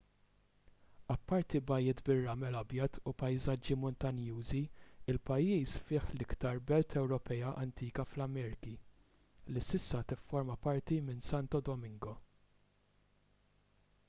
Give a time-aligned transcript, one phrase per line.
[1.15, 4.61] apparti bajjiet bir-ramel abjad u pajsaġġi muntanjużi
[5.13, 8.75] il-pajjiż fih l-iktar belt ewropea antika fl-amerki
[9.57, 12.15] li issa tifforma parti minn santo domingo